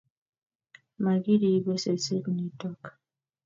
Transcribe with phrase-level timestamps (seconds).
[1.03, 2.81] Makiribe seset nitok